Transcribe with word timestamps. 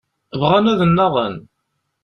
Bɣan 0.39 0.71
ad 0.71 0.79
nnaɣen. 0.89 1.35